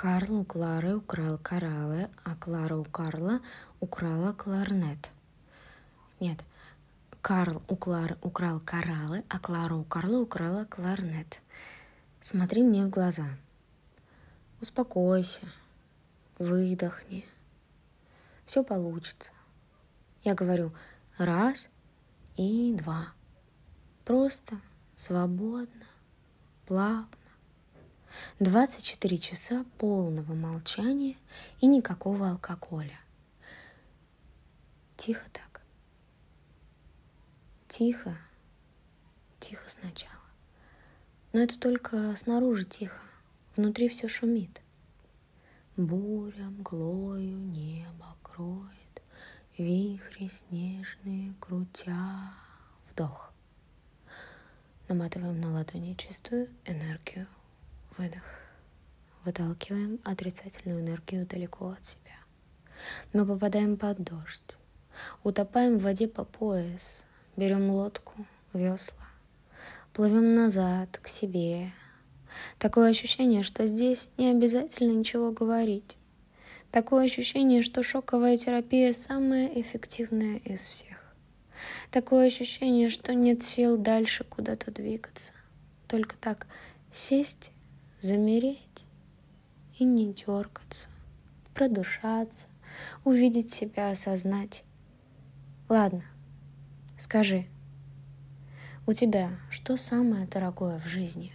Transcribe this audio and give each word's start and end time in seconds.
Карл 0.00 0.42
у 0.42 0.44
Клары 0.44 0.94
украл 0.94 1.38
кораллы, 1.38 2.08
а 2.22 2.36
Клара 2.36 2.76
у 2.76 2.84
Карла 2.84 3.40
украла 3.80 4.32
кларнет. 4.32 5.10
Нет, 6.20 6.44
Карл 7.20 7.64
у 7.66 7.74
Клары 7.74 8.16
украл 8.22 8.60
кораллы, 8.60 9.24
а 9.28 9.40
Клара 9.40 9.74
у 9.74 9.82
Карла 9.82 10.20
украла 10.20 10.66
кларнет. 10.66 11.40
Смотри 12.20 12.62
мне 12.62 12.86
в 12.86 12.90
глаза. 12.90 13.26
Успокойся, 14.60 15.40
выдохни. 16.38 17.24
Все 18.46 18.62
получится. 18.62 19.32
Я 20.22 20.34
говорю 20.34 20.72
раз 21.16 21.70
и 22.36 22.72
два. 22.72 23.08
Просто, 24.04 24.60
свободно, 24.94 25.86
плавно. 26.66 27.17
24 28.40 29.18
часа 29.18 29.64
полного 29.78 30.34
молчания 30.34 31.16
и 31.60 31.66
никакого 31.66 32.30
алкоголя. 32.30 32.98
Тихо 34.96 35.24
так. 35.32 35.60
Тихо. 37.68 38.16
Тихо 39.40 39.68
сначала. 39.68 40.14
Но 41.32 41.40
это 41.40 41.58
только 41.58 42.14
снаружи 42.16 42.64
тихо. 42.64 43.00
Внутри 43.56 43.88
все 43.88 44.08
шумит. 44.08 44.62
Буря 45.76 46.46
мглою 46.46 47.38
небо 47.38 48.16
кроет, 48.22 49.02
Вихри 49.56 50.28
снежные 50.28 51.34
крутя. 51.38 52.34
Вдох. 52.90 53.32
Наматываем 54.88 55.40
на 55.40 55.52
ладони 55.52 55.94
чистую 55.94 56.48
энергию 56.64 57.28
Выдох. 57.98 58.22
Выталкиваем 59.24 59.98
отрицательную 60.04 60.82
энергию 60.82 61.26
далеко 61.26 61.70
от 61.70 61.84
себя. 61.84 62.14
Мы 63.12 63.26
попадаем 63.26 63.76
под 63.76 63.98
дождь. 64.04 64.56
Утопаем 65.24 65.78
в 65.78 65.82
воде 65.82 66.06
по 66.06 66.24
пояс. 66.24 67.04
Берем 67.36 67.70
лодку, 67.70 68.24
весла. 68.52 69.08
Плывем 69.92 70.36
назад, 70.36 70.98
к 71.02 71.08
себе. 71.08 71.72
Такое 72.60 72.90
ощущение, 72.90 73.42
что 73.42 73.66
здесь 73.66 74.08
не 74.16 74.30
обязательно 74.30 74.92
ничего 74.92 75.32
говорить. 75.32 75.98
Такое 76.70 77.06
ощущение, 77.06 77.62
что 77.62 77.82
шоковая 77.82 78.36
терапия 78.36 78.92
самая 78.92 79.48
эффективная 79.48 80.36
из 80.44 80.60
всех. 80.60 81.16
Такое 81.90 82.28
ощущение, 82.28 82.90
что 82.90 83.12
нет 83.12 83.42
сил 83.42 83.76
дальше 83.76 84.22
куда-то 84.22 84.70
двигаться. 84.70 85.32
Только 85.88 86.16
так 86.16 86.46
сесть 86.92 87.50
замереть 88.00 88.86
и 89.78 89.84
не 89.84 90.12
дергаться, 90.12 90.88
продышаться, 91.54 92.48
увидеть 93.04 93.50
себя, 93.52 93.90
осознать. 93.90 94.64
Ладно, 95.68 96.04
скажи, 96.96 97.46
у 98.86 98.92
тебя 98.92 99.30
что 99.50 99.76
самое 99.76 100.26
дорогое 100.26 100.80
в 100.80 100.86
жизни? 100.86 101.32